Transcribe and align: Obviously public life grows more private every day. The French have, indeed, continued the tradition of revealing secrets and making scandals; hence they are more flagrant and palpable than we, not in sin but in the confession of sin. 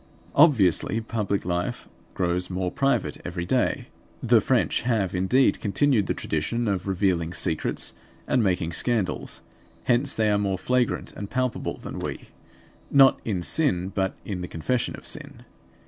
Obviously 0.33 0.99
public 0.99 1.45
life 1.45 1.87
grows 2.15 2.49
more 2.49 2.71
private 2.71 3.21
every 3.23 3.45
day. 3.45 3.85
The 4.23 4.41
French 4.41 4.81
have, 4.81 5.13
indeed, 5.13 5.61
continued 5.61 6.07
the 6.07 6.15
tradition 6.15 6.67
of 6.67 6.87
revealing 6.87 7.33
secrets 7.35 7.93
and 8.25 8.41
making 8.41 8.73
scandals; 8.73 9.41
hence 9.83 10.15
they 10.15 10.31
are 10.31 10.39
more 10.39 10.57
flagrant 10.57 11.11
and 11.15 11.29
palpable 11.29 11.77
than 11.77 11.99
we, 11.99 12.29
not 12.89 13.19
in 13.25 13.43
sin 13.43 13.89
but 13.93 14.15
in 14.25 14.41
the 14.41 14.47
confession 14.47 14.95
of 14.95 15.05
sin. 15.05 15.45